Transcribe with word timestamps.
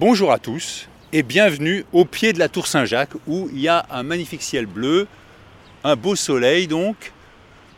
Bonjour 0.00 0.32
à 0.32 0.38
tous 0.38 0.88
et 1.12 1.22
bienvenue 1.22 1.84
au 1.92 2.06
pied 2.06 2.32
de 2.32 2.38
la 2.38 2.48
tour 2.48 2.66
Saint-Jacques 2.66 3.12
où 3.26 3.50
il 3.52 3.60
y 3.60 3.68
a 3.68 3.84
un 3.90 4.02
magnifique 4.02 4.40
ciel 4.40 4.64
bleu, 4.64 5.06
un 5.84 5.94
beau 5.94 6.16
soleil 6.16 6.66
donc, 6.66 7.12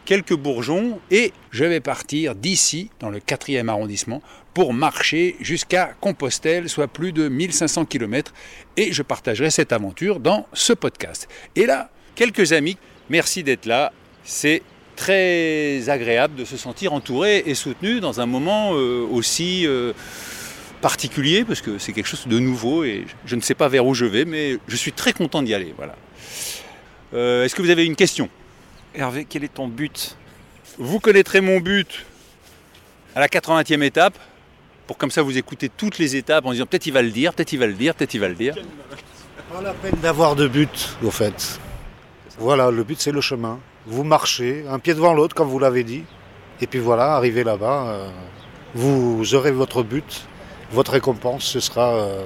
quelques 0.05 0.37
bourgeons 0.37 1.01
et 1.11 1.33
je 1.51 1.65
vais 1.65 1.81
partir 1.81 2.37
d'ici 2.37 2.91
dans 3.01 3.11
le 3.11 3.19
4e 3.19 3.67
arrondissement 3.67 4.23
pour 4.55 4.73
marcher 4.73 5.35
jusqu'à 5.41 5.95
Compostelle, 6.01 6.69
soit 6.69 6.87
plus 6.87 7.11
de 7.11 7.27
1500 7.27 7.87
km 7.87 8.33
et 8.77 8.93
je 8.93 9.03
partagerai 9.03 9.51
cette 9.51 9.73
aventure 9.73 10.21
dans 10.21 10.47
ce 10.53 10.73
podcast. 10.73 11.29
Et 11.57 11.67
là, 11.67 11.91
quelques 12.15 12.53
amis, 12.53 12.79
merci 13.11 13.43
d'être 13.43 13.67
là. 13.67 13.93
C'est 14.23 14.63
très 14.95 15.89
agréable 15.89 16.37
de 16.37 16.45
se 16.45 16.57
sentir 16.57 16.93
entouré 16.93 17.43
et 17.47 17.57
soutenu 17.57 17.99
dans 17.99 18.21
un 18.21 18.27
moment 18.27 18.75
euh, 18.75 19.05
aussi 19.11 19.67
euh, 19.67 19.93
particulier 20.83 21.45
parce 21.45 21.63
que 21.63 21.79
c'est 21.79 21.95
quelque 21.95 22.09
chose 22.09 22.27
de 22.27 22.39
nouveau 22.39 22.85
et 22.85 23.07
je 23.25 23.37
ne 23.37 23.41
sais 23.41 23.55
pas 23.55 23.69
vers 23.69 23.87
où 23.87 23.95
je 23.95 24.05
vais, 24.05 24.27
mais 24.27 24.59
je 24.69 24.77
suis 24.77 24.93
très 24.93 25.15
content 25.15 25.41
d'y 25.41 25.55
aller. 25.55 25.73
Voilà. 25.79 25.95
Euh, 27.15 27.45
Est-ce 27.45 27.55
que 27.55 27.63
vous 27.63 27.71
avez 27.71 27.87
une 27.87 27.97
question? 27.97 28.29
Hervé, 28.95 29.25
quel 29.27 29.45
est 29.45 29.55
ton 29.55 29.69
but? 29.69 30.17
Vous 30.79 31.01
connaîtrez 31.01 31.41
mon 31.41 31.61
but 31.61 32.05
à 33.15 33.21
la 33.21 33.29
80e 33.29 33.83
étape, 33.83 34.19
pour 34.87 34.99
comme 34.99 35.11
ça 35.11 35.23
vous 35.23 35.39
écoutez 35.39 35.71
toutes 35.71 35.99
les 35.99 36.17
étapes 36.17 36.45
en 36.45 36.53
disant 36.53 36.67
peut-être 36.67 36.87
il 36.87 36.93
va 36.93 37.03
le 37.03 37.11
dire, 37.11 37.33
peut-être 37.33 37.53
il 37.53 37.59
va 37.59 37.67
le 37.67 37.75
dire, 37.75 37.95
peut-être 37.95 38.15
il 38.15 38.21
va 38.21 38.29
le 38.29 38.35
dire. 38.35 38.55
Pas 39.53 39.63
la 39.63 39.73
peine 39.73 39.97
d'avoir 40.03 40.35
de 40.35 40.49
but, 40.49 40.97
au 41.03 41.11
fait. 41.11 41.61
Voilà, 42.39 42.71
le 42.71 42.83
but 42.83 43.01
c'est 43.01 43.13
le 43.13 43.21
chemin. 43.21 43.61
Vous 43.87 44.05
marchez, 44.05 44.65
un 44.69 44.79
pied 44.79 44.95
devant 44.95 45.15
l'autre, 45.15 45.35
comme 45.35 45.49
vous 45.49 45.59
l'avez 45.59 45.85
dit. 45.85 46.05
Et 46.61 46.67
puis 46.67 46.79
voilà, 46.79 47.15
arrivé 47.15 47.45
là-bas, 47.45 47.87
euh, 47.89 48.09
vous 48.75 49.35
aurez 49.35 49.53
votre 49.53 49.83
but, 49.83 50.27
votre 50.73 50.93
récompense, 50.93 51.45
ce 51.45 51.61
sera 51.61 51.95
euh, 51.95 52.25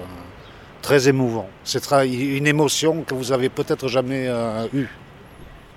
très 0.81 1.09
émouvant. 1.09 1.49
Ce 1.65 1.79
sera 1.79 2.05
une 2.07 2.47
émotion 2.47 3.03
que 3.03 3.15
vous 3.15 3.33
avez 3.33 3.49
peut-être 3.49 3.89
jamais 3.89 4.27
euh, 4.29 4.67
eue. 4.73 4.89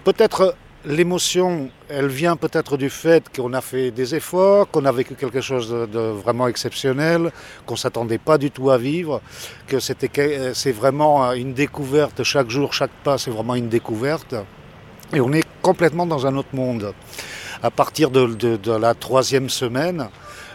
Peut-être 0.03 0.55
l'émotion, 0.85 1.69
elle 1.89 2.08
vient 2.08 2.35
peut-être 2.35 2.77
du 2.77 2.89
fait 2.89 3.25
qu'on 3.35 3.53
a 3.53 3.61
fait 3.61 3.91
des 3.91 4.16
efforts, 4.16 4.69
qu'on 4.69 4.85
a 4.85 4.91
vécu 4.91 5.16
quelque 5.16 5.41
chose 5.41 5.69
de, 5.69 5.99
vraiment 5.99 6.47
exceptionnel, 6.47 7.31
qu'on 7.66 7.73
ne 7.73 7.80
s'attendait 7.80 8.19
pas 8.19 8.38
du 8.38 8.52
tout 8.52 8.69
à 8.69 8.77
vivre, 8.77 9.19
que 9.67 9.80
c'était, 9.80 10.53
c'est 10.53 10.71
vraiment 10.71 11.33
une 11.33 11.53
découverte, 11.53 12.23
chaque 12.23 12.49
jour, 12.49 12.71
chaque 12.71 12.91
pas, 13.03 13.17
c'est 13.17 13.31
vraiment 13.31 13.55
une 13.55 13.67
découverte. 13.67 14.36
Et 15.13 15.19
on 15.19 15.33
est 15.33 15.43
complètement 15.61 16.05
dans 16.05 16.25
un 16.27 16.38
autre 16.38 16.53
monde. 16.53 16.93
À 17.61 17.71
partir 17.71 18.09
de 18.09 18.59
la 18.71 18.93
troisième 18.93 19.49
semaine, 19.49 20.08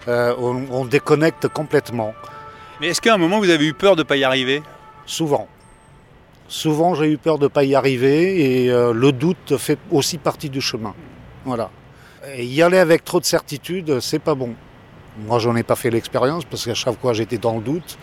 euh, 0.08 0.34
on, 0.38 0.66
on 0.70 0.84
déconnecte 0.84 1.48
complètement, 1.48 2.14
Mais 2.80 2.88
est-ce 2.88 3.00
qu'à 3.00 3.14
un 3.14 3.18
moment 3.18 3.38
vous 3.38 3.50
avez 3.50 3.66
eu 3.66 3.74
peur 3.74 3.96
de 3.96 4.02
ne 4.02 4.06
pas 4.06 4.16
y 4.16 4.24
arriver? 4.24 4.62
Souvent. 5.06 5.48
Souvent, 6.48 6.94
j'ai 6.94 7.10
eu 7.10 7.16
peur 7.18 7.38
de 7.38 7.44
ne 7.44 7.48
pas 7.48 7.64
y 7.64 7.74
arriver 7.74 8.64
et 8.64 8.70
euh, 8.70 8.92
le 8.92 9.12
doute 9.12 9.56
fait 9.56 9.78
aussi 9.90 10.18
partie 10.18 10.50
du 10.50 10.60
chemin. 10.60 10.94
Voilà. 11.44 11.70
Et 12.36 12.44
y 12.44 12.62
aller 12.62 12.78
avec 12.78 13.04
trop 13.04 13.18
de 13.18 13.24
certitude, 13.24 14.00
c'est 14.00 14.18
pas 14.18 14.34
bon. 14.34 14.54
Moi, 15.26 15.38
j'en 15.38 15.56
ai 15.56 15.62
pas 15.62 15.76
fait 15.76 15.90
l'expérience 15.90 16.44
parce 16.44 16.64
qu'à 16.64 16.74
chaque 16.74 17.00
fois, 17.00 17.12
j'étais 17.12 17.38
dans 17.38 17.56
le 17.56 17.62
doute. 17.62 17.98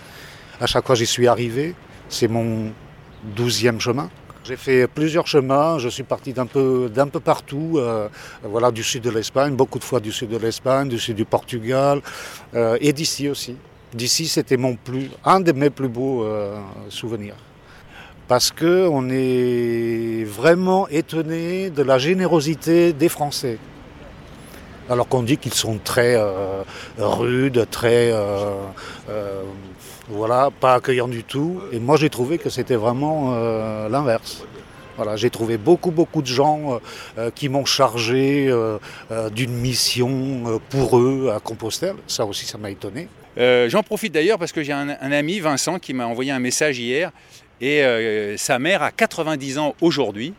À 0.59 0.66
chaque 0.66 0.85
fois, 0.85 0.95
j'y 0.95 1.05
suis 1.05 1.27
arrivé. 1.27 1.75
C'est 2.09 2.27
mon 2.27 2.72
douzième 3.23 3.79
chemin. 3.79 4.09
J'ai 4.44 4.56
fait 4.56 4.88
plusieurs 4.88 5.28
chemins. 5.28 5.78
Je 5.78 5.88
suis 5.88 6.03
parti 6.03 6.34
d'un 6.34 6.47
peu, 6.47 6.89
d'un 6.89 7.08
peu 7.08 7.20
partout. 7.20 7.73
euh, 7.75 8.08
voilà, 8.44 8.72
du 8.72 8.84
sud 8.84 9.03
de 9.03 9.11
l'Espagne, 9.11 9.53
beaucoup 9.53 9.78
de 9.78 9.84
fois 9.84 10.00
du 10.00 10.11
sud 10.11 10.30
de 10.30 10.38
l'Espagne, 10.38 10.89
du 10.89 10.97
sud 10.97 11.16
du 11.16 11.25
Portugal 11.25 12.02
euh, 12.56 12.78
et 12.81 12.92
d'ici 12.92 13.30
aussi. 13.30 13.56
D'ici, 13.94 14.28
c'était 14.28 14.58
mon 14.58 14.75
plus, 14.75 15.12
un 15.25 15.42
de 15.42 15.52
mes 15.52 15.69
plus 15.69 15.89
beaux 15.89 16.23
euh, 16.23 16.58
souvenirs. 16.89 17.36
Parce 18.28 18.50
que 18.50 18.88
on 18.89 19.09
est 19.09 20.23
vraiment 20.23 20.88
étonné 20.88 21.69
de 21.69 21.84
la 21.84 22.00
générosité 22.00 22.94
des 22.94 23.09
Français. 23.09 23.59
Alors 24.90 25.07
qu'on 25.07 25.22
dit 25.22 25.38
qu'ils 25.38 25.53
sont 25.53 25.80
très 25.84 26.18
rudes, 26.97 27.68
très 27.69 28.12
voilà, 30.11 30.49
pas 30.59 30.75
accueillants 30.75 31.07
du 31.07 31.23
tout. 31.23 31.61
Et 31.72 31.79
moi, 31.79 31.97
j'ai 31.97 32.09
trouvé 32.09 32.38
que 32.38 32.49
c'était 32.49 32.75
vraiment 32.75 33.33
euh, 33.33 33.89
l'inverse. 33.89 34.44
Voilà, 34.97 35.16
j'ai 35.16 35.29
trouvé 35.29 35.57
beaucoup, 35.57 35.89
beaucoup 35.89 36.22
de 36.22 36.27
gens 36.27 36.73
euh, 36.73 36.79
euh, 37.17 37.31
qui 37.33 37.49
m'ont 37.49 37.66
chargé 37.66 38.53
d'une 39.33 39.53
mission 39.53 40.59
pour 40.69 41.00
eux 41.00 41.31
à 41.35 41.39
Compostelle. 41.39 41.95
Ça 42.07 42.25
aussi, 42.25 42.45
ça 42.45 42.57
m'a 42.57 42.69
étonné. 42.69 43.07
J'en 43.38 43.83
profite 43.83 44.13
d'ailleurs 44.13 44.38
parce 44.38 44.51
que 44.51 44.61
j'ai 44.61 44.73
un, 44.73 44.89
ami, 44.89 45.39
Vincent, 45.39 45.79
qui 45.79 45.94
m'a 45.94 46.05
envoyé 46.05 46.31
un 46.31 46.39
message 46.39 46.77
hier. 46.77 47.11
Et 47.61 48.35
sa 48.38 48.59
mère 48.59 48.83
a 48.83 48.91
90 48.91 49.57
ans 49.59 49.75
aujourd'hui. 49.81 50.33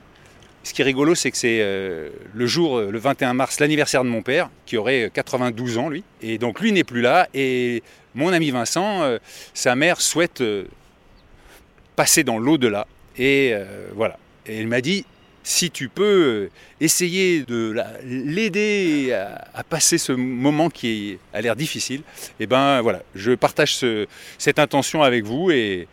Ce 0.64 0.72
qui 0.72 0.82
est 0.82 0.84
rigolo, 0.84 1.14
c'est 1.16 1.30
que 1.32 1.36
c'est 1.36 1.58
euh, 1.60 2.10
le 2.34 2.46
jour, 2.46 2.78
euh, 2.78 2.90
le 2.90 2.98
21 2.98 3.34
mars, 3.34 3.58
l'anniversaire 3.58 4.04
de 4.04 4.08
mon 4.08 4.22
père, 4.22 4.48
qui 4.64 4.76
aurait 4.76 5.10
92 5.12 5.78
ans, 5.78 5.88
lui. 5.88 6.04
Et 6.22 6.38
donc 6.38 6.60
lui 6.60 6.70
n'est 6.72 6.84
plus 6.84 7.00
là. 7.00 7.28
Et 7.34 7.82
mon 8.14 8.32
ami 8.32 8.50
Vincent, 8.52 9.02
euh, 9.02 9.18
sa 9.54 9.74
mère 9.74 10.00
souhaite 10.00 10.40
euh, 10.40 10.64
passer 11.96 12.24
dans 12.24 12.38
l'au-delà. 12.38 12.86
Et 13.18 13.50
euh, 13.52 13.88
voilà. 13.94 14.18
Et 14.46 14.58
elle 14.60 14.68
m'a 14.68 14.80
dit, 14.80 15.04
si 15.42 15.70
tu 15.72 15.88
peux 15.88 16.04
euh, 16.04 16.50
essayer 16.80 17.42
de 17.42 17.72
la- 17.72 17.94
l'aider 18.04 19.12
à, 19.12 19.64
passer 19.64 19.98
ce 19.98 20.12
moment 20.12 20.70
qui 20.70 21.18
a 21.32 21.40
l'air 21.40 21.56
difficile, 21.56 22.02
et 22.38 22.46
ben 22.46 22.80
voilà, 22.82 23.02
je 23.16 23.32
partage 23.32 23.74
ce- 23.74 24.06
cette 24.38 24.58
intention 24.60 25.02
avec 25.02 25.24
vous 25.24 25.50
et, 25.50 25.88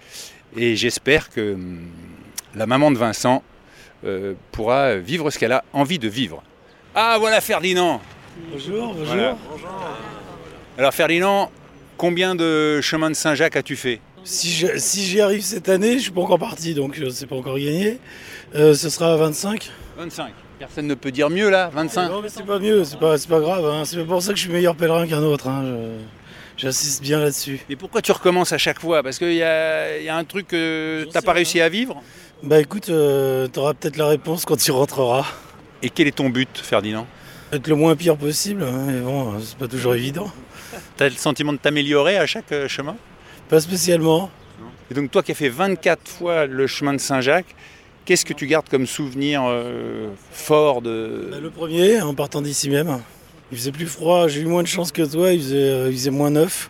et 0.55 0.75
j'espère 0.75 1.29
que 1.29 1.53
hum, 1.53 1.79
la 2.55 2.67
maman 2.67 2.91
de 2.91 2.97
Vincent 2.97 3.43
euh, 4.05 4.33
pourra 4.51 4.95
vivre 4.95 5.29
ce 5.31 5.39
qu'elle 5.39 5.51
a 5.51 5.63
envie 5.73 5.99
de 5.99 6.07
vivre. 6.07 6.41
Ah 6.95 7.17
voilà 7.19 7.41
Ferdinand 7.41 8.01
Bonjour, 8.51 8.93
bonjour. 8.93 9.05
Voilà. 9.05 9.35
Alors 10.77 10.93
Ferdinand, 10.93 11.51
combien 11.97 12.35
de 12.35 12.79
chemins 12.81 13.09
de 13.09 13.15
Saint-Jacques 13.15 13.55
as-tu 13.57 13.75
fait? 13.75 13.99
Si 14.23 14.49
je- 14.51 14.77
si 14.77 15.03
j'y 15.03 15.21
arrive 15.21 15.41
cette 15.41 15.69
année, 15.69 15.93
je 15.97 16.03
suis 16.03 16.11
pas 16.11 16.21
encore 16.21 16.39
parti, 16.39 16.73
donc 16.73 16.97
euh, 16.99 17.09
c'est 17.09 17.25
pas 17.27 17.35
encore 17.35 17.55
gagné. 17.57 17.99
Euh, 18.55 18.73
ce 18.73 18.89
sera 18.89 19.15
25. 19.17 19.69
25. 19.97 20.33
Personne 20.59 20.87
ne 20.87 20.93
peut 20.95 21.11
dire 21.11 21.29
mieux 21.29 21.49
là, 21.49 21.69
25 21.73 22.09
Non 22.09 22.21
mais 22.21 22.29
c'est 22.29 22.45
pas 22.45 22.59
mieux, 22.59 22.83
c'est 22.83 22.99
pas, 22.99 23.17
c'est 23.17 23.29
pas 23.29 23.39
grave. 23.39 23.65
hein. 23.65 23.83
C'est 23.85 23.97
pas 23.97 24.03
pour 24.05 24.21
ça 24.21 24.31
que 24.31 24.37
je 24.37 24.43
suis 24.43 24.51
meilleur 24.51 24.75
pèlerin 24.75 25.07
qu'un 25.07 25.21
autre. 25.23 25.47
hein. 25.47 25.63
Je- 25.65 25.99
J'insiste 26.57 27.01
bien 27.01 27.19
là-dessus. 27.19 27.61
Mais 27.69 27.77
pourquoi 27.77 28.01
tu 28.01 28.11
recommences 28.11 28.51
à 28.51 28.57
chaque 28.57 28.81
fois? 28.81 29.01
Parce 29.01 29.17
qu'il 29.17 29.31
y 29.33 29.43
a, 29.43 29.97
il 29.97 30.03
y 30.03 30.09
a 30.09 30.17
un 30.17 30.25
truc 30.25 30.47
que 30.49 31.05
t'as 31.05 31.21
sais 31.21 31.25
pas 31.25 31.31
rien. 31.31 31.35
réussi 31.37 31.61
à 31.61 31.69
vivre 31.69 32.01
Bah 32.41 32.59
écoute, 32.61 32.87
euh, 32.89 33.47
t'auras 33.47 33.73
peut-être 33.73 33.97
la 33.97 34.07
réponse 34.07 34.45
quand 34.45 34.55
tu 34.55 34.71
rentreras. 34.71 35.25
Et 35.81 35.89
quel 35.89 36.07
est 36.07 36.15
ton 36.15 36.29
but, 36.29 36.49
Ferdinand? 36.57 37.05
Être 37.51 37.67
le 37.67 37.75
moins 37.75 37.97
pire 37.97 38.15
possible, 38.15 38.63
hein, 38.63 38.85
mais 38.87 39.01
bon, 39.01 39.33
euh, 39.33 39.39
c'est 39.43 39.57
pas 39.57 39.67
toujours 39.67 39.93
évident. 39.93 40.31
T'as 40.95 41.09
le 41.09 41.15
sentiment 41.15 41.51
de 41.51 41.57
t'améliorer 41.57 42.17
à 42.17 42.25
chaque 42.25 42.51
euh, 42.53 42.69
chemin? 42.69 42.95
Pas 43.49 43.59
spécialement. 43.59 44.29
Et 44.89 44.93
donc 44.93 45.11
toi 45.11 45.21
qui 45.21 45.33
as 45.33 45.35
fait 45.35 45.49
24 45.49 46.07
fois 46.07 46.45
le 46.45 46.65
chemin 46.65 46.93
de 46.93 46.99
Saint-Jacques, 46.99 47.55
qu'est-ce 48.05 48.23
que 48.23 48.33
tu 48.33 48.47
gardes 48.47 48.69
comme 48.69 48.87
souvenir 48.87 49.43
euh, 49.45 50.07
fort 50.31 50.81
de... 50.81 51.27
Bah, 51.31 51.37
le 51.41 51.49
premier, 51.49 52.01
en 52.01 52.13
partant 52.13 52.41
d'ici 52.41 52.69
même. 52.69 52.99
Il 53.51 53.57
faisait 53.57 53.71
plus 53.73 53.87
froid, 53.87 54.29
j'ai 54.29 54.41
eu 54.41 54.45
moins 54.45 54.63
de 54.63 54.67
chance 54.67 54.93
que 54.93 55.01
toi, 55.01 55.33
il 55.33 55.41
faisait, 55.41 55.87
il 55.87 55.93
faisait 55.93 56.09
moins 56.11 56.29
9. 56.29 56.69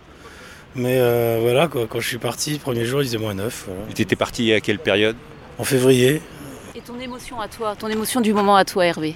Mais 0.75 0.97
euh, 0.99 1.37
voilà, 1.41 1.67
quoi, 1.67 1.85
quand 1.87 1.99
je 1.99 2.07
suis 2.07 2.17
parti, 2.17 2.53
le 2.53 2.59
premier 2.59 2.85
jour, 2.85 3.01
il 3.01 3.05
faisait 3.05 3.17
moins 3.17 3.35
9. 3.35 3.65
voilà. 3.67 3.93
Tu 3.93 4.01
étais 4.01 4.15
parti 4.15 4.51
à 4.53 4.61
quelle 4.61 4.79
période? 4.79 5.15
En 5.59 5.63
février. 5.63 6.21
Et 6.75 6.79
ton 6.81 6.99
émotion 6.99 7.39
à 7.41 7.47
toi, 7.47 7.75
ton 7.77 7.87
émotion 7.89 8.21
du 8.21 8.33
moment 8.33 8.55
à 8.55 8.63
toi, 8.65 8.85
Hervé 8.85 9.13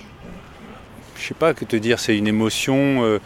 Je 1.18 1.28
sais 1.28 1.34
pas 1.34 1.54
que 1.54 1.64
te 1.66 1.76
dire, 1.78 2.00
c'est 2.00 2.18
une 2.18 2.28
émotion 2.28 3.04
euh, 3.04 3.20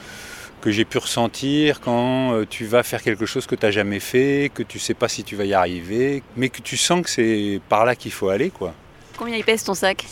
que 0.62 0.70
j'ai 0.70 0.86
pu 0.86 1.00
ressentir 1.00 1.80
quand 1.82 2.34
euh, 2.34 2.46
tu 2.48 2.66
vas 2.66 2.84
faire 2.84 3.02
quelque 3.02 3.26
chose 3.26 3.48
que 3.48 3.56
tu 3.56 3.66
n'as 3.66 3.72
jamais 3.72 4.00
fait, 4.00 4.52
que 4.54 4.62
tu 4.64 4.78
sais 4.80 4.94
pas 4.94 5.08
si 5.08 5.24
tu 5.24 5.36
vas 5.36 5.46
y 5.46 5.54
arriver, 5.54 6.22
mais 6.36 6.50
que 6.50 6.62
tu 6.62 6.78
sens 6.78 7.02
que 7.02 7.10
c'est 7.10 7.60
par 7.70 7.86
là 7.86 7.96
qu'il 7.96 8.12
faut 8.12 8.30
aller. 8.30 8.52
quoi. 8.52 8.74
Combien 9.18 9.36
il 9.36 9.44
pèse 9.44 9.64
ton 9.64 9.74
sac 9.74 10.06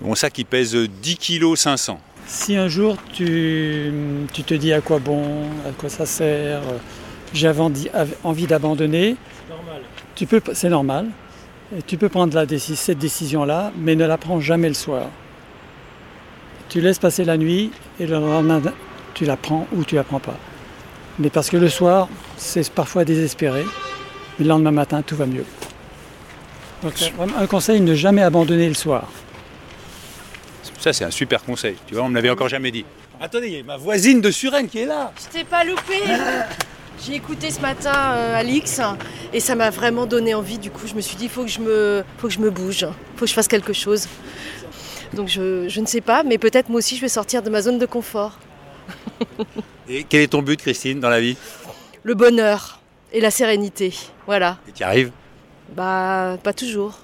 Bon, 0.00 0.14
ça 0.14 0.30
qui 0.30 0.44
pèse 0.44 0.74
10 0.74 1.16
kg 1.16 1.54
500. 1.56 2.00
Si 2.26 2.56
un 2.56 2.68
jour 2.68 2.96
tu, 3.12 3.92
tu 4.32 4.42
te 4.42 4.54
dis 4.54 4.72
à 4.72 4.80
quoi 4.80 4.98
bon, 4.98 5.44
à 5.66 5.70
quoi 5.78 5.88
ça 5.88 6.06
sert, 6.06 6.58
euh, 6.62 6.78
j'avais 7.32 7.60
envie- 7.62 8.46
d'abandonner, 8.46 9.16
Normal. 9.48 9.82
tu 10.16 10.26
peux, 10.26 10.42
c'est 10.52 10.68
normal. 10.68 11.06
Et 11.76 11.82
tu 11.82 11.98
peux 11.98 12.08
prendre 12.08 12.34
la 12.34 12.46
déci- 12.46 12.76
cette 12.76 12.98
décision-là, 12.98 13.72
mais 13.76 13.94
ne 13.94 14.06
la 14.06 14.16
prends 14.16 14.40
jamais 14.40 14.68
le 14.68 14.74
soir. 14.74 15.06
Tu 16.68 16.80
laisses 16.80 16.98
passer 16.98 17.24
la 17.24 17.36
nuit 17.36 17.70
et 18.00 18.06
le 18.06 18.14
lendemain, 18.18 18.60
tu 19.14 19.24
la 19.24 19.36
prends 19.36 19.66
ou 19.74 19.84
tu 19.84 19.94
la 19.94 20.04
prends 20.04 20.20
pas. 20.20 20.36
Mais 21.18 21.30
parce 21.30 21.50
que 21.50 21.56
le 21.56 21.68
soir, 21.68 22.08
c'est 22.36 22.70
parfois 22.70 23.04
désespéré, 23.04 23.64
mais 24.38 24.44
le 24.44 24.48
lendemain 24.48 24.70
matin, 24.70 25.02
tout 25.02 25.16
va 25.16 25.26
mieux. 25.26 25.44
Donc, 26.82 26.94
vraiment 27.16 27.36
un 27.38 27.46
conseil, 27.46 27.80
ne 27.80 27.94
jamais 27.94 28.22
abandonner 28.22 28.68
le 28.68 28.74
soir. 28.74 29.08
Ça, 30.78 30.92
c'est 30.92 31.04
un 31.04 31.10
super 31.10 31.42
conseil. 31.42 31.74
Tu 31.86 31.94
vois, 31.94 32.04
on 32.04 32.06
ne 32.06 32.10
me 32.12 32.16
l'avait 32.16 32.30
encore 32.30 32.48
jamais 32.48 32.70
dit. 32.70 32.84
Attendez, 33.20 33.48
il 33.48 33.54
y 33.54 33.60
a 33.60 33.64
ma 33.64 33.76
voisine 33.76 34.20
de 34.20 34.30
Suresnes 34.30 34.68
qui 34.68 34.78
est 34.78 34.86
là. 34.86 35.12
Je 35.18 35.38
t'ai 35.38 35.44
pas 35.44 35.64
loupé. 35.64 35.94
J'ai 37.04 37.14
écouté 37.14 37.50
ce 37.50 37.60
matin 37.60 37.92
euh, 37.94 38.34
Alix 38.36 38.80
Et 39.32 39.40
ça 39.40 39.54
m'a 39.54 39.70
vraiment 39.70 40.06
donné 40.06 40.34
envie. 40.34 40.58
Du 40.58 40.70
coup, 40.70 40.86
je 40.86 40.94
me 40.94 41.00
suis 41.00 41.16
dit, 41.16 41.24
il 41.24 41.30
faut 41.30 41.44
que 41.44 41.50
je 41.50 41.60
me, 41.60 42.04
faut 42.18 42.26
que 42.26 42.32
je 42.34 42.40
me 42.40 42.50
bouge, 42.50 42.86
faut 43.16 43.24
que 43.24 43.30
je 43.30 43.34
fasse 43.34 43.48
quelque 43.48 43.72
chose. 43.72 44.08
Donc 45.14 45.28
je, 45.28 45.68
je 45.68 45.80
ne 45.80 45.86
sais 45.86 46.00
pas, 46.00 46.22
mais 46.22 46.38
peut-être 46.38 46.68
moi 46.68 46.78
aussi 46.78 46.96
je 46.96 47.00
vais 47.00 47.08
sortir 47.08 47.42
de 47.42 47.50
ma 47.50 47.62
zone 47.62 47.78
de 47.78 47.86
confort. 47.86 48.38
Et 49.88 50.04
quel 50.04 50.22
est 50.22 50.28
ton 50.28 50.42
but, 50.42 50.60
Christine, 50.60 51.00
dans 51.00 51.08
la 51.08 51.20
vie? 51.20 51.36
Le 52.02 52.14
bonheur 52.14 52.80
et 53.12 53.20
la 53.20 53.30
sérénité, 53.30 53.94
voilà. 54.26 54.58
Et 54.68 54.72
tu 54.72 54.80
y 54.80 54.84
arrives? 54.84 55.12
Bah, 55.74 56.36
pas 56.42 56.52
toujours. 56.52 56.98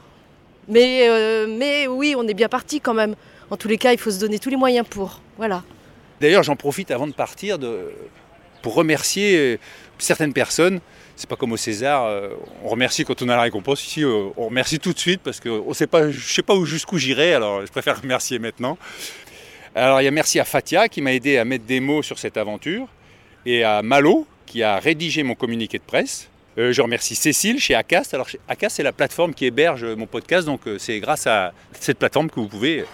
Mais, 0.68 1.08
euh, 1.08 1.46
mais 1.48 1.86
oui, 1.86 2.14
on 2.16 2.28
est 2.28 2.34
bien 2.34 2.48
parti 2.48 2.80
quand 2.80 2.94
même. 2.94 3.14
En 3.50 3.56
tous 3.56 3.68
les 3.68 3.78
cas, 3.78 3.92
il 3.92 3.98
faut 3.98 4.10
se 4.10 4.20
donner 4.20 4.38
tous 4.38 4.50
les 4.50 4.56
moyens 4.56 4.86
pour. 4.88 5.20
Voilà. 5.38 5.62
D'ailleurs, 6.20 6.42
j'en 6.42 6.56
profite 6.56 6.90
avant 6.90 7.06
de 7.06 7.12
partir 7.12 7.58
de, 7.58 7.90
pour 8.64 8.74
remercier 8.76 9.36
euh, 9.36 9.58
certaines 9.98 10.32
personnes. 10.32 10.80
C'est 11.16 11.28
pas 11.28 11.36
comme 11.36 11.52
au 11.52 11.58
César, 11.58 12.06
euh, 12.06 12.30
on 12.64 12.68
remercie 12.70 13.04
quand 13.04 13.20
on 13.20 13.28
a 13.28 13.36
la 13.36 13.42
récompense. 13.42 13.86
Ici, 13.86 14.02
euh, 14.02 14.30
on 14.38 14.46
remercie 14.46 14.78
tout 14.78 14.94
de 14.94 14.98
suite 14.98 15.20
parce 15.22 15.38
que 15.38 15.50
on 15.50 15.74
sait 15.74 15.86
pas, 15.86 16.10
je 16.10 16.18
sais 16.32 16.42
pas 16.42 16.54
où- 16.54 16.64
jusqu'où 16.64 16.96
j'irai, 16.96 17.34
alors 17.34 17.64
je 17.66 17.70
préfère 17.70 18.00
remercier 18.02 18.38
maintenant. 18.38 18.78
Alors, 19.74 20.00
il 20.00 20.04
y 20.04 20.08
a 20.08 20.10
merci 20.10 20.40
à 20.40 20.46
Fatia 20.46 20.88
qui 20.88 21.02
m'a 21.02 21.12
aidé 21.12 21.36
à 21.36 21.44
mettre 21.44 21.66
des 21.66 21.78
mots 21.80 22.02
sur 22.02 22.18
cette 22.18 22.38
aventure 22.38 22.88
et 23.44 23.64
à 23.64 23.82
Malo 23.82 24.26
qui 24.46 24.62
a 24.62 24.78
rédigé 24.78 25.22
mon 25.24 25.34
communiqué 25.34 25.76
de 25.76 25.82
presse. 25.84 26.28
Je 26.56 26.80
remercie 26.80 27.16
Cécile 27.16 27.58
chez 27.60 27.74
Acast. 27.74 28.14
Alors, 28.14 28.28
Acast, 28.48 28.76
c'est 28.76 28.82
la 28.82 28.92
plateforme 28.92 29.34
qui 29.34 29.44
héberge 29.44 29.84
mon 29.84 30.06
podcast, 30.06 30.46
donc 30.46 30.60
c'est 30.78 31.00
grâce 31.00 31.26
à 31.26 31.52
cette 31.78 31.98
plateforme 31.98 32.30
que 32.30 32.38
vous 32.40 32.46
pouvez 32.48 32.84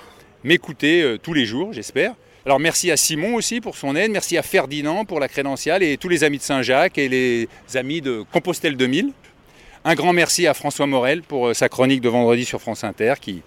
m'écouter 0.43 1.17
tous 1.23 1.35
les 1.35 1.45
jours, 1.45 1.73
j'espère. 1.73 2.15
Alors 2.47 2.59
merci 2.59 2.91
à 2.91 2.97
Simon 2.97 3.35
aussi 3.35 3.61
pour 3.61 3.77
son 3.77 3.95
aide, 3.95 4.11
merci 4.11 4.39
à 4.39 4.43
Ferdinand 4.43 5.05
pour 5.05 5.21
la 5.21 5.29
crédentiale 5.29 5.83
et 5.83 5.99
tous 5.99 6.09
les 6.09 6.25
amis 6.25 6.39
de 6.39 6.43
Saint-Jacques 6.43 6.97
et 6.97 7.09
les 7.09 7.49
amis 7.75 8.01
de 8.01 8.25
Compostelle 8.33 8.77
2000. 8.77 9.13
Un 9.85 9.95
grand 9.95 10.15
merci 10.15 10.47
à 10.47 10.55
François 10.55 10.87
Morel 10.87 11.23
pour 11.23 11.49
euh, 11.49 11.55
sa 11.55 11.69
chronique 11.69 12.01
de 12.01 12.09
vendredi 12.09 12.45
sur 12.47 12.61
France 12.61 12.83
Inter 12.83 13.15
qui 13.21 13.43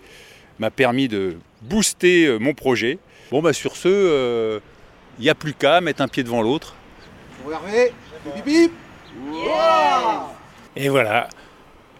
m'a 0.59 0.69
permis 0.69 1.07
de 1.07 1.37
booster 1.61 2.25
euh, 2.25 2.37
mon 2.37 2.53
projet. 2.53 2.99
Bon 3.31 3.41
bah 3.41 3.53
sur 3.53 3.75
ce, 3.75 4.59
il 5.17 5.23
n'y 5.23 5.29
a 5.29 5.35
plus 5.35 5.53
qu'à 5.53 5.81
mettre 5.81 6.01
un 6.01 6.07
pied 6.07 6.23
devant 6.23 6.41
l'autre. 6.41 6.75
Et 10.75 10.89
voilà, 10.89 11.29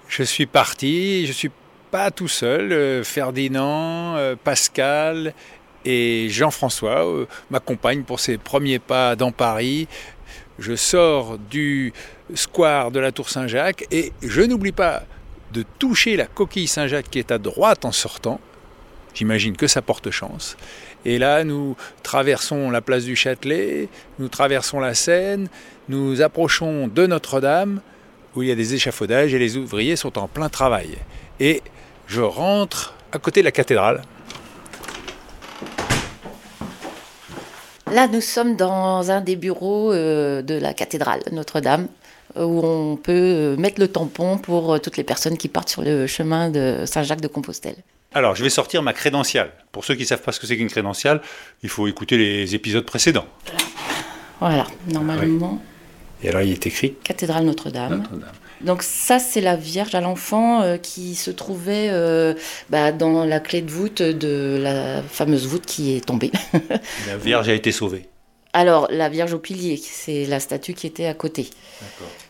je 0.08 0.24
suis 0.24 0.46
parti, 0.46 1.26
je 1.26 1.32
suis 1.32 1.52
pas 1.94 2.10
tout 2.10 2.28
seul, 2.28 2.72
euh, 2.72 3.04
Ferdinand, 3.04 4.16
euh, 4.16 4.36
Pascal 4.36 5.36
et 5.86 6.28
Jean-François 6.30 7.08
euh, 7.08 7.26
m'accompagnent 7.50 8.04
pour 8.04 8.20
ces 8.20 8.38
premiers 8.38 8.80
pas 8.80 9.16
dans 9.16 9.32
Paris. 9.32 9.88
Je 10.60 10.76
sors 10.76 11.38
du 11.38 11.94
square 12.34 12.92
de 12.92 13.00
la 13.00 13.12
Tour 13.12 13.30
Saint-Jacques 13.30 13.86
et 13.92 14.14
je 14.22 14.42
n'oublie 14.42 14.72
pas 14.72 15.04
de 15.52 15.64
toucher 15.80 16.16
la 16.16 16.26
coquille 16.26 16.68
Saint-Jacques 16.68 17.10
qui 17.10 17.20
est 17.20 17.32
à 17.32 17.38
droite 17.38 17.86
en 17.86 17.92
sortant. 17.92 18.40
J'imagine 19.14 19.56
que 19.56 19.68
ça 19.68 19.82
porte 19.82 20.10
chance. 20.10 20.58
Et 21.06 21.20
là, 21.20 21.44
nous 21.44 21.76
traversons 22.02 22.72
la 22.72 22.82
place 22.82 23.04
du 23.04 23.16
Châtelet, 23.16 23.90
nous 24.20 24.28
traversons 24.28 24.80
la 24.80 24.94
Seine, 24.94 25.50
nous 25.90 26.22
approchons 26.22 26.88
de 26.88 27.06
Notre-Dame, 27.06 27.82
où 28.36 28.42
il 28.42 28.50
y 28.50 28.52
a 28.52 28.56
des 28.56 28.74
échafaudages 28.74 29.34
et 29.34 29.40
les 29.40 29.58
ouvriers 29.58 29.96
sont 29.96 30.18
en 30.18 30.28
plein 30.28 30.50
travail. 30.50 30.98
Et 31.40 31.62
je 32.08 32.22
rentre 32.22 32.96
à 33.12 33.20
côté 33.20 33.42
de 33.42 33.46
la 33.46 33.52
cathédrale. 33.52 34.02
Là, 37.94 38.08
nous 38.08 38.22
sommes 38.22 38.56
dans 38.56 39.12
un 39.12 39.22
des 39.22 39.36
bureaux 39.36 39.94
euh, 39.94 40.42
de 40.42 40.56
la 40.56 40.74
cathédrale 40.74 41.22
Notre-Dame, 41.32 41.88
où 42.36 42.66
on 42.66 42.96
peut 42.96 43.12
euh, 43.14 43.56
mettre 43.56 43.80
le 43.80 43.88
tampon 43.88 44.40
pour 44.40 44.74
euh, 44.74 44.80
toutes 44.80 44.98
les 44.98 45.04
personnes 45.04 45.38
qui 45.38 45.48
partent 45.48 45.70
sur 45.70 45.84
le 45.84 46.08
chemin 46.08 46.50
de 46.50 46.86
Saint-Jacques 46.88 47.22
de 47.22 47.28
Compostelle. 47.28 47.76
Alors, 48.16 48.36
je 48.36 48.44
vais 48.44 48.50
sortir 48.50 48.82
ma 48.82 48.94
crédentiale. 48.94 49.52
Pour 49.72 49.86
ceux 49.86 49.94
qui 49.94 50.02
ne 50.02 50.08
savent 50.08 50.24
pas 50.24 50.32
ce 50.32 50.40
que 50.40 50.48
c'est 50.48 50.58
qu'une 50.58 50.72
crédentiale, 50.72 51.22
il 51.62 51.70
faut 51.70 51.86
écouter 51.88 52.18
les 52.18 52.56
épisodes 52.56 52.84
précédents. 52.84 53.28
Voilà, 54.40 54.66
normalement, 54.92 55.62
Et 56.24 56.30
alors, 56.30 56.42
il 56.42 56.52
est 56.52 56.66
écrit 56.68 56.94
cathédrale 57.04 57.44
Notre-Dame. 57.46 57.98
Notre-Dame. 58.00 58.32
Donc 58.62 58.82
ça, 58.82 59.20
c'est 59.20 59.42
la 59.42 59.56
Vierge 59.58 59.94
à 59.94 60.00
l'enfant 60.02 60.62
euh, 60.62 60.78
qui 60.78 61.16
se 61.16 61.32
trouvait 61.32 61.90
euh, 61.92 62.34
bah, 62.70 62.92
dans 62.94 63.26
la 63.26 63.40
clé 63.42 63.62
de 63.62 63.70
voûte 63.70 64.02
de 64.02 64.58
la 64.62 65.02
fameuse 65.04 65.46
voûte 65.48 65.66
qui 65.66 65.96
est 65.96 66.06
tombée. 66.06 66.32
La 67.08 67.18
Vierge 67.18 67.50
a 67.50 67.54
été 67.54 67.72
sauvée. 67.74 68.08
Alors, 68.56 68.88
la 68.92 69.10
Vierge 69.10 69.34
au 69.34 69.40
pilier, 69.40 69.78
c'est 69.84 70.26
la 70.26 70.40
statue 70.40 70.74
qui 70.76 70.86
était 70.86 71.08
à 71.08 71.16
côté. 71.16 71.50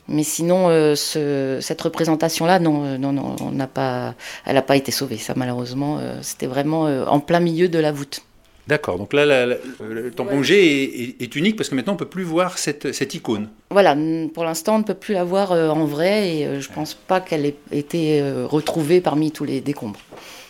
Mais 0.07 0.23
sinon, 0.23 0.69
euh, 0.69 0.95
ce- 0.95 1.59
cette 1.61 1.81
représentation-là, 1.81 2.59
non, 2.59 2.97
non, 2.97 3.11
non, 3.11 3.35
on 3.41 3.51
n'a 3.51 3.67
pas, 3.67 4.15
elle 4.45 4.55
n'a 4.55 4.61
pas 4.61 4.77
été 4.77 4.91
sauvée. 4.91 5.17
Ça, 5.17 5.33
malheureusement, 5.35 5.97
euh, 5.99 6.15
c'était 6.21 6.47
vraiment 6.47 6.87
euh, 6.87 7.05
en 7.05 7.19
plein 7.19 7.41
milieu 7.41 7.67
de 7.67 7.77
la 7.77 7.91
voûte. 7.91 8.21
D'accord, 8.67 8.97
donc 8.97 9.11
là, 9.13 9.25
la- 9.25 9.45
la- 9.45 9.57
le 9.89 10.09
tampon 10.11 10.41
G 10.41 10.55
est, 10.83 11.01
est- 11.01 11.21
est 11.21 11.35
unique 11.35 11.57
parce 11.57 11.67
que 11.69 11.75
maintenant, 11.75 11.93
on 11.93 11.95
ne 11.95 11.99
peut 11.99 12.05
plus 12.07 12.23
voir 12.23 12.57
cette, 12.57 12.93
cette 12.93 13.13
icône. 13.13 13.49
Voilà, 13.71 13.95
pour 14.33 14.45
l'instant, 14.45 14.75
on 14.75 14.79
ne 14.79 14.83
peut 14.83 14.93
plus 14.93 15.13
la 15.13 15.25
voir 15.25 15.51
euh, 15.51 15.69
en 15.69 15.83
vrai 15.85 16.37
et 16.37 16.45
euh, 16.45 16.61
je 16.61 16.69
pense 16.69 16.93
pas 16.93 17.19
qu'elle 17.19 17.45
ait 17.45 17.55
été 17.73 18.21
euh, 18.21 18.45
retrouvée 18.47 19.01
parmi 19.01 19.31
tous 19.31 19.43
les 19.43 19.59
décombres. 19.59 19.99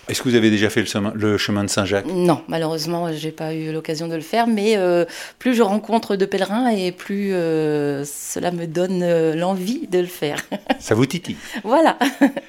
Est-ce 0.10 0.21
que 0.21 0.27
vous 0.30 0.36
avez 0.36 0.51
déjà 0.51 0.69
fait 0.69 0.81
le 0.81 0.86
chemin, 0.86 1.12
le 1.15 1.38
chemin 1.38 1.63
de 1.63 1.69
Saint-Jacques? 1.69 2.06
Non, 2.06 2.42
malheureusement, 2.50 3.12
j'ai 3.13 3.31
pas 3.31 3.54
eu 3.56 3.71
l'occasion 3.71 4.07
de 4.10 4.15
le 4.15 4.21
faire, 4.21 4.48
mais 4.48 4.77
plus 5.39 5.56
je 5.56 5.62
rencontre 5.62 6.18
de 6.18 6.25
pèlerins 6.25 6.68
et 6.71 6.92
plus 6.92 7.30
cela 7.30 8.51
me 8.51 8.65
donne 8.68 9.31
l'envie 9.33 9.88
de 9.88 10.00
le 10.00 10.06
faire. 10.06 10.39
Ça 10.81 10.94
vous 10.94 11.06
titille? 11.06 11.38
Voilà. 11.63 11.98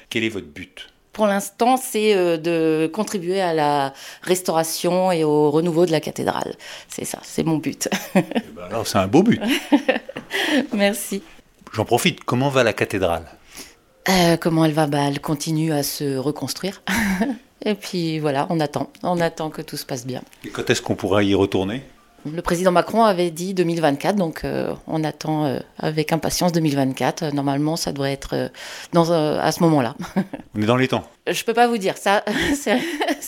Quel 0.09 0.25
est 0.25 0.29
votre 0.29 0.47
but? 0.47 0.89
Pour 1.15 1.27
l'instant, 1.27 1.77
c'est 1.77 2.13
euh, 2.13 2.35
de 2.35 2.91
contribuer 2.93 3.39
à 3.39 3.53
la 3.53 3.93
restauration 4.21 5.13
et 5.13 5.23
au 5.23 5.49
renouveau 5.49 5.85
de 5.85 5.91
la 5.93 6.01
cathédrale. 6.01 6.55
C'est 6.89 7.05
ça, 7.05 7.19
c'est 7.23 7.43
mon 7.43 7.55
but. 7.55 7.87
Eh 8.15 8.21
ben 8.21 8.63
Alors, 8.69 8.85
c'est 8.85 8.97
un 8.97 9.07
beau 9.07 9.23
but. 9.23 9.41
Merci. 10.73 11.23
J'en 11.71 11.85
profite, 11.85 12.25
comment 12.25 12.49
va 12.49 12.63
la 12.65 12.73
cathédrale? 12.73 13.23
Euh, 14.09 14.35
comment 14.35 14.65
elle 14.65 14.73
va? 14.73 14.87
Bah, 14.87 15.05
Elle 15.07 15.21
continue 15.21 15.71
à 15.71 15.83
se 15.83 16.17
reconstruire. 16.17 16.81
et 17.65 17.75
puis 17.75 18.19
voilà, 18.19 18.45
on 18.49 18.59
attend. 18.59 18.91
On 19.01 19.21
attend 19.21 19.49
que 19.49 19.61
tout 19.61 19.77
se 19.77 19.85
passe 19.85 20.05
bien. 20.05 20.21
Et 20.43 20.49
quand 20.49 20.69
est-ce 20.69 20.81
qu'on 20.81 20.95
pourra 20.95 21.23
y 21.23 21.33
retourner? 21.33 21.83
Le 22.33 22.41
président 22.41 22.71
Macron 22.71 23.03
avait 23.03 23.29
dit 23.29 23.53
2024, 23.53 24.15
donc 24.15 24.41
euh, 24.43 24.73
on 24.87 25.03
attend 25.03 25.45
euh, 25.45 25.59
avec 25.77 26.11
impatience 26.11 26.51
2024. 26.53 27.23
Euh, 27.23 27.31
Normalement, 27.31 27.75
ça 27.75 27.91
devrait 27.91 28.13
être 28.13 28.49
dans, 28.93 29.11
à 29.11 29.51
ce 29.51 29.61
moment-là. 29.63 29.95
On 30.57 30.61
est 30.61 30.65
dans 30.65 30.75
les 30.77 30.87
temps. 30.87 31.03
Je 31.27 31.43
peux 31.43 31.53
pas 31.53 31.67
vous 31.67 31.77
dire 31.77 31.97
ça. 31.97 32.23
c'est- 32.55 32.79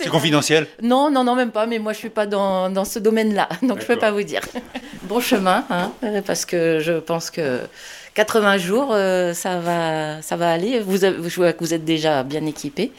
confidentiel? 0.10 0.66
Non, 0.82 1.12
non, 1.12 1.24
non, 1.24 1.36
même 1.36 1.52
pas. 1.52 1.66
Mais 1.68 1.78
moi, 1.80 1.94
je 1.94 1.98
suis 2.00 2.10
pas 2.10 2.26
dans, 2.26 2.70
dans 2.70 2.86
ce 2.86 2.98
domaine-là, 3.00 3.48
donc 3.62 3.82
je 3.82 3.86
peux 3.86 3.96
D'accord. 3.96 4.00
pas 4.10 4.12
vous 4.12 4.24
dire. 4.24 4.42
bon 5.04 5.20
chemin, 5.20 5.64
hein, 5.70 5.92
parce 6.26 6.46
que 6.46 6.80
je 6.80 6.94
pense 6.94 7.30
que 7.30 7.60
80 8.16 8.58
jours, 8.58 8.90
euh, 8.94 9.34
ça 9.34 9.60
va, 9.60 10.22
ça 10.24 10.36
va 10.38 10.52
aller. 10.52 10.80
Vous, 10.80 11.04
avez- 11.04 11.30
je 11.30 11.36
vois 11.36 11.54
que 11.54 11.60
vous 11.60 11.74
êtes 11.74 11.86
déjà 11.86 12.24
bien 12.24 12.46
équipés, 12.48 12.92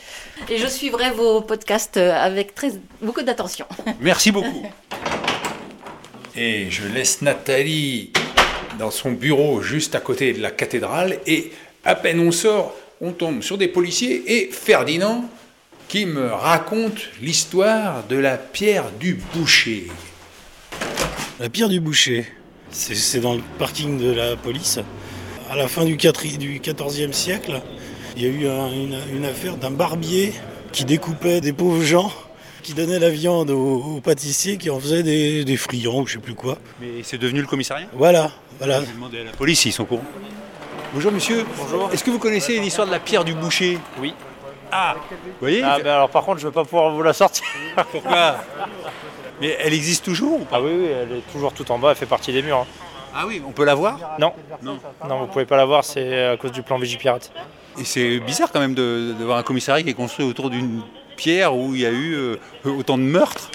et 0.48 0.58
je 0.58 0.66
suivrai 0.68 1.10
vos 1.10 1.40
podcasts 1.40 1.96
avec 1.96 2.54
très 2.54 2.70
beaucoup 3.02 3.22
d'attention. 3.22 3.66
Merci 4.00 4.30
beaucoup. 4.30 4.62
Et 6.40 6.70
je 6.70 6.86
laisse 6.86 7.20
Nathalie 7.22 8.10
dans 8.78 8.92
son 8.92 9.10
bureau 9.10 9.60
juste 9.60 9.96
à 9.96 10.00
côté 10.00 10.32
de 10.32 10.40
la 10.40 10.52
cathédrale 10.52 11.18
et 11.26 11.50
à 11.84 11.96
peine 11.96 12.20
on 12.20 12.30
sort, 12.30 12.76
on 13.00 13.10
tombe 13.10 13.42
sur 13.42 13.58
des 13.58 13.66
policiers 13.66 14.22
et 14.40 14.50
Ferdinand 14.52 15.24
qui 15.88 16.06
me 16.06 16.28
raconte 16.28 17.08
l'histoire 17.20 18.06
de 18.06 18.16
la 18.16 18.36
pierre 18.36 18.84
du 19.00 19.18
boucher. 19.34 19.88
La 21.40 21.48
pierre 21.48 21.68
du 21.68 21.80
boucher, 21.80 22.24
c'est 22.70 23.20
dans 23.20 23.34
le 23.34 23.42
parking 23.58 23.98
de 23.98 24.12
la 24.12 24.36
police. 24.36 24.78
À 25.50 25.56
la 25.56 25.66
fin 25.66 25.84
du, 25.84 25.96
4 25.96 26.36
du 26.38 26.60
14e 26.60 27.12
siècle, 27.12 27.62
il 28.16 28.22
y 28.22 28.26
a 28.26 28.28
eu 28.28 28.46
un- 28.46 28.70
une, 28.70 28.98
une 29.16 29.24
affaire 29.24 29.56
d'un 29.56 29.70
barbier 29.70 30.32
qui 30.72 30.84
découpait 30.84 31.40
des 31.40 31.52
pauvres 31.54 31.82
gens, 31.82 32.12
qui 32.62 32.74
donnait 32.74 32.98
la 32.98 33.10
viande 33.10 33.50
aux, 33.50 33.96
aux 33.96 34.00
pâtissiers, 34.00 34.56
qui 34.58 34.70
en 34.70 34.78
faisaient 34.80 35.02
des, 35.02 35.44
des 35.44 35.56
friands 35.56 36.00
ou 36.00 36.06
je 36.06 36.14
sais 36.14 36.18
plus 36.18 36.34
quoi. 36.34 36.58
Mais 36.80 37.02
c'est 37.02 37.18
devenu 37.18 37.40
le 37.40 37.46
commissariat? 37.46 37.86
Voilà, 37.94 38.30
voilà. 38.58 38.80
Je 38.80 38.86
vais 38.86 38.92
demander 38.92 39.20
à 39.20 39.24
la 39.24 39.30
police 39.32 39.60
s'ils 39.60 39.72
sont 39.72 39.84
courants. 39.84 40.04
Bonjour 40.94 41.12
monsieur. 41.12 41.44
Bonjour. 41.56 41.90
Est-ce 41.92 42.02
que 42.04 42.10
vous 42.10 42.18
connaissez 42.18 42.58
l'histoire 42.60 42.86
de 42.86 42.92
la 42.92 42.98
pierre 43.00 43.24
du 43.24 43.34
boucher? 43.34 43.78
Oui. 44.00 44.14
Ah 44.70 44.96
Vous 45.10 45.16
voyez 45.40 45.62
Ah 45.62 45.78
ben 45.82 45.92
alors 45.94 46.10
par 46.10 46.24
contre 46.24 46.40
je 46.40 46.46
vais 46.46 46.52
pas 46.52 46.64
pouvoir 46.64 46.90
vous 46.94 47.02
la 47.02 47.12
sortir. 47.14 47.44
Pourquoi? 47.92 48.36
Mais 49.40 49.56
elle 49.60 49.72
existe 49.72 50.04
toujours 50.04 50.40
ou 50.42 50.44
pas? 50.44 50.56
Ah 50.56 50.62
oui 50.62 50.72
oui 50.74 50.86
elle 50.86 51.18
est 51.18 51.32
toujours 51.32 51.52
tout 51.52 51.70
en 51.72 51.78
bas, 51.78 51.90
elle 51.92 51.96
fait 51.96 52.06
partie 52.06 52.32
des 52.32 52.42
murs. 52.42 52.58
hein. 52.58 52.66
Ah 53.14 53.24
oui, 53.26 53.40
on 53.46 53.52
peut 53.52 53.64
la 53.64 53.74
voir? 53.74 53.98
Non, 54.18 54.32
Non. 54.62 54.78
non 55.08 55.20
vous 55.20 55.26
pouvez 55.26 55.46
pas 55.46 55.56
la 55.56 55.64
voir, 55.64 55.84
c'est 55.84 56.26
à 56.26 56.36
cause 56.36 56.52
du 56.52 56.62
plan 56.62 56.78
Vigipirate. 56.78 57.32
Et 57.80 57.84
c'est 57.84 58.18
bizarre 58.20 58.52
quand 58.52 58.60
même 58.60 58.74
de, 58.74 59.14
de 59.18 59.24
voir 59.24 59.38
un 59.38 59.42
commissariat 59.42 59.82
qui 59.82 59.88
est 59.90 59.94
construit 59.94 60.26
autour 60.26 60.50
d'une 60.50 60.82
pierre 61.18 61.54
où 61.54 61.74
il 61.74 61.80
y 61.80 61.86
a 61.86 61.90
eu 61.90 62.14
euh, 62.14 62.36
autant 62.64 62.96
de 62.96 63.02
meurtres. 63.02 63.50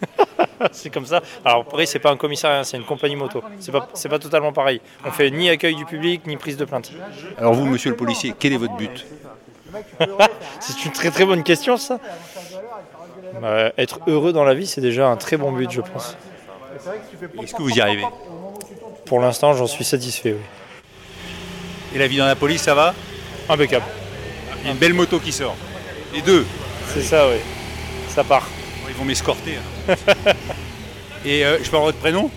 c'est 0.72 0.90
comme 0.90 1.06
ça. 1.06 1.20
Alors 1.44 1.60
après, 1.60 1.86
c'est 1.86 1.98
pas 1.98 2.10
un 2.10 2.16
commissariat, 2.16 2.64
c'est 2.64 2.76
une 2.76 2.84
compagnie 2.84 3.16
moto. 3.16 3.42
C'est 3.60 3.72
pas, 3.72 3.88
c'est 3.94 4.08
pas 4.08 4.18
totalement 4.18 4.52
pareil. 4.52 4.80
On 5.04 5.10
fait 5.10 5.30
ni 5.30 5.48
accueil 5.50 5.74
du 5.74 5.84
public, 5.84 6.26
ni 6.26 6.36
prise 6.36 6.56
de 6.56 6.64
plainte. 6.64 6.90
Alors 7.36 7.54
vous, 7.54 7.66
monsieur 7.66 7.90
le 7.90 7.96
policier, 7.96 8.34
quel 8.38 8.52
est 8.52 8.56
votre 8.56 8.76
but? 8.76 9.06
C'est 10.60 10.86
une 10.86 10.92
très 10.92 11.10
très 11.10 11.26
bonne 11.26 11.42
question, 11.42 11.76
ça. 11.76 11.98
Euh, 13.42 13.70
être 13.76 14.00
heureux 14.06 14.32
dans 14.32 14.44
la 14.44 14.54
vie, 14.54 14.66
c'est 14.66 14.80
déjà 14.80 15.08
un 15.08 15.16
très 15.16 15.36
bon 15.36 15.52
but, 15.52 15.70
je 15.70 15.82
pense. 15.82 16.16
Est-ce 17.42 17.54
que 17.54 17.62
vous 17.62 17.76
y 17.76 17.80
arrivez? 17.82 18.06
Pour 19.04 19.20
l'instant, 19.20 19.52
j'en 19.52 19.66
suis 19.66 19.84
satisfait, 19.84 20.32
oui. 20.32 20.44
Et 21.94 21.98
la 21.98 22.06
vie 22.06 22.16
dans 22.16 22.26
la 22.26 22.34
police, 22.34 22.62
ça 22.62 22.74
va? 22.74 22.94
Impeccable. 23.48 23.84
Il 24.60 24.66
y 24.66 24.68
a 24.68 24.72
une 24.72 24.78
belle 24.78 24.94
moto 24.94 25.18
qui 25.18 25.32
sort. 25.32 25.56
Les 26.14 26.22
deux. 26.22 26.46
C'est 26.94 27.02
ça, 27.02 27.28
oui. 27.28 27.36
Ça 28.08 28.24
part. 28.24 28.46
Ils 28.88 28.94
vont 28.94 29.04
m'escorter. 29.04 29.54
hein. 29.88 29.94
Et 31.24 31.44
euh, 31.44 31.58
je 31.62 31.66
avoir 31.68 31.82
votre 31.82 31.98
prénom? 31.98 32.30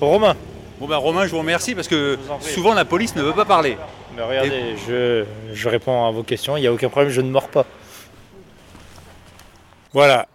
Romain. 0.00 0.36
Bon 0.80 0.88
ben 0.88 0.96
Romain, 0.96 1.26
je 1.26 1.30
vous 1.30 1.38
remercie 1.38 1.74
parce 1.74 1.86
que 1.88 2.16
vous 2.16 2.30
en 2.30 2.38
prie. 2.38 2.52
souvent 2.52 2.74
la 2.74 2.84
police 2.84 3.14
ne 3.14 3.22
veut 3.22 3.32
pas 3.32 3.44
parler. 3.44 3.76
Mais 4.16 4.22
regardez, 4.22 4.74
je, 4.88 5.24
je 5.52 5.68
réponds 5.68 6.06
à 6.06 6.10
vos 6.10 6.22
questions, 6.22 6.56
il 6.56 6.60
n'y 6.62 6.66
a 6.66 6.72
aucun 6.72 6.88
problème, 6.88 7.12
je 7.12 7.20
ne 7.20 7.30
mords 7.30 7.48
pas. 7.48 7.64
Voilà. 9.92 10.26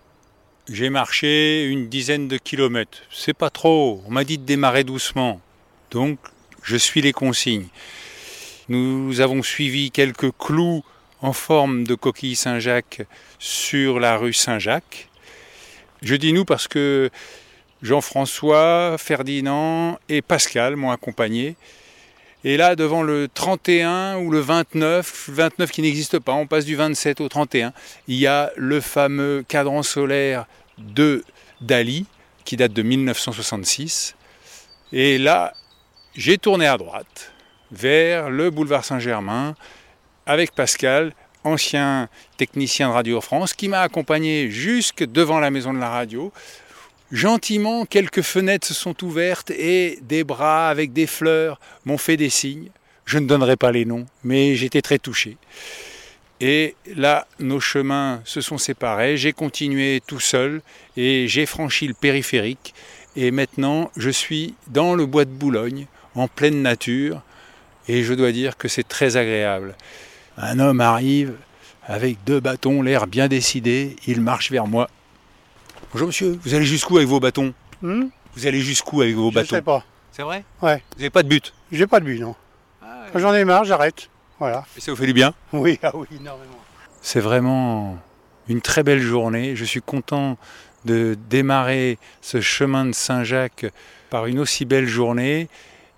J'ai 0.71 0.89
marché 0.89 1.65
une 1.65 1.89
dizaine 1.89 2.27
de 2.27 2.37
kilomètres. 2.37 2.99
C'est 3.11 3.33
pas 3.33 3.49
trop. 3.49 4.03
On 4.07 4.11
m'a 4.11 4.23
dit 4.23 4.37
de 4.37 4.43
démarrer 4.45 4.83
doucement. 4.83 5.41
Donc, 5.91 6.19
je 6.63 6.77
suis 6.77 7.01
les 7.01 7.11
consignes. 7.11 7.67
Nous 8.69 9.19
avons 9.19 9.41
suivi 9.41 9.89
quelques 9.91 10.31
clous 10.37 10.83
en 11.21 11.33
forme 11.33 11.83
de 11.83 11.95
coquille 11.95 12.35
Saint-Jacques 12.35 13.01
sur 13.39 13.99
la 13.99 14.17
rue 14.17 14.33
Saint-Jacques. 14.33 15.09
Je 16.01 16.15
dis 16.15 16.33
nous 16.33 16.45
parce 16.45 16.67
que 16.67 17.09
Jean-François, 17.81 18.97
Ferdinand 18.97 19.99
et 20.07 20.21
Pascal 20.21 20.75
m'ont 20.75 20.91
accompagné. 20.91 21.55
Et 22.45 22.55
là, 22.55 22.75
devant 22.77 23.03
le 23.03 23.27
31 23.33 24.17
ou 24.19 24.31
le 24.31 24.39
29, 24.39 25.27
le 25.27 25.33
29 25.33 25.71
qui 25.71 25.81
n'existe 25.81 26.19
pas, 26.19 26.31
on 26.31 26.47
passe 26.47 26.63
du 26.63 26.75
27 26.75 27.19
au 27.19 27.27
31, 27.27 27.73
il 28.07 28.15
y 28.15 28.27
a 28.27 28.51
le 28.55 28.79
fameux 28.79 29.43
cadran 29.47 29.83
solaire 29.83 30.45
de 30.77 31.23
Dali, 31.59 32.05
qui 32.45 32.55
date 32.55 32.71
de 32.71 32.81
1966. 32.81 34.15
Et 34.93 35.17
là, 35.17 35.53
j'ai 36.15 36.37
tourné 36.37 36.65
à 36.65 36.77
droite, 36.77 37.33
vers 37.71 38.29
le 38.29 38.49
boulevard 38.49 38.85
Saint-Germain, 38.85 39.55
avec 40.29 40.51
Pascal, 40.51 41.11
ancien 41.43 42.07
technicien 42.37 42.89
de 42.89 42.93
Radio 42.93 43.19
France, 43.19 43.53
qui 43.55 43.67
m'a 43.67 43.81
accompagné 43.81 44.51
jusque 44.51 45.03
devant 45.03 45.39
la 45.39 45.49
maison 45.49 45.73
de 45.73 45.79
la 45.79 45.89
radio. 45.89 46.31
Gentiment, 47.11 47.85
quelques 47.85 48.21
fenêtres 48.21 48.67
se 48.67 48.75
sont 48.75 49.03
ouvertes 49.03 49.49
et 49.49 49.97
des 50.03 50.23
bras 50.23 50.69
avec 50.69 50.93
des 50.93 51.07
fleurs 51.07 51.59
m'ont 51.83 51.97
fait 51.97 52.15
des 52.15 52.29
signes. 52.29 52.69
Je 53.05 53.17
ne 53.17 53.25
donnerai 53.25 53.55
pas 53.55 53.71
les 53.71 53.85
noms, 53.85 54.05
mais 54.23 54.53
j'étais 54.53 54.83
très 54.83 54.99
touché. 54.99 55.37
Et 56.39 56.75
là, 56.95 57.27
nos 57.39 57.59
chemins 57.59 58.21
se 58.23 58.39
sont 58.39 58.59
séparés. 58.59 59.17
J'ai 59.17 59.33
continué 59.33 59.99
tout 60.05 60.19
seul 60.19 60.61
et 60.95 61.27
j'ai 61.27 61.47
franchi 61.47 61.87
le 61.87 61.95
périphérique. 61.95 62.75
Et 63.15 63.31
maintenant, 63.31 63.89
je 63.97 64.11
suis 64.11 64.53
dans 64.67 64.93
le 64.93 65.07
bois 65.07 65.25
de 65.25 65.31
Boulogne, 65.31 65.87
en 66.13 66.27
pleine 66.27 66.61
nature. 66.61 67.23
Et 67.87 68.03
je 68.03 68.13
dois 68.13 68.31
dire 68.31 68.57
que 68.57 68.67
c'est 68.67 68.87
très 68.87 69.17
agréable. 69.17 69.75
Un 70.41 70.57
homme 70.59 70.79
arrive 70.79 71.33
avec 71.85 72.23
deux 72.23 72.39
bâtons, 72.39 72.81
l'air 72.81 73.07
bien 73.07 73.27
décidé. 73.27 73.97
Il 74.07 74.21
marche 74.21 74.51
vers 74.51 74.67
moi. 74.67 74.89
Bonjour 75.91 76.07
monsieur, 76.07 76.39
vous 76.43 76.53
allez 76.53 76.65
jusqu'où 76.65 76.95
avec 76.97 77.09
vos 77.09 77.19
bâtons? 77.19 77.53
Hmm? 77.81 78.05
Vous 78.35 78.47
allez 78.47 78.61
jusqu'où 78.61 79.01
avec 79.01 79.15
vos 79.15 79.31
Je 79.31 79.35
bâtons? 79.35 79.55
sais 79.57 79.61
pas. 79.61 79.83
C'est 80.13 80.21
vrai? 80.21 80.45
Ouais. 80.61 80.81
Vous 80.93 80.99
n'avez 80.99 81.09
pas 81.09 81.23
de 81.23 81.27
but? 81.27 81.53
J'ai 81.73 81.87
pas 81.87 81.99
de 81.99 82.05
but, 82.05 82.19
non. 82.19 82.35
Quand 83.11 83.19
j'en 83.19 83.33
ai 83.33 83.43
marre, 83.43 83.65
j'arrête. 83.65 84.09
Voilà. 84.39 84.65
Et 84.77 84.81
ça 84.81 84.91
vous 84.91 84.97
fait 84.97 85.07
du 85.07 85.13
bien? 85.13 85.33
Oui, 85.51 85.77
ah 85.83 85.91
oui, 85.93 86.07
énormément. 86.11 86.57
C'est 87.01 87.19
vraiment 87.19 87.97
une 88.47 88.61
très 88.61 88.83
belle 88.83 89.01
journée. 89.01 89.57
Je 89.57 89.65
suis 89.65 89.81
content 89.81 90.37
de 90.85 91.17
démarrer 91.29 91.97
ce 92.21 92.39
chemin 92.39 92.85
de 92.85 92.93
Saint-Jacques 92.93 93.65
par 94.09 94.27
une 94.27 94.39
aussi 94.39 94.63
belle 94.63 94.87
journée. 94.87 95.49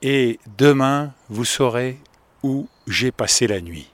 Et 0.02 0.40
demain, 0.58 1.14
vous 1.30 1.46
saurez 1.46 2.00
où 2.42 2.68
j'ai 2.88 3.12
passé 3.12 3.46
la 3.46 3.62
nuit. 3.62 3.91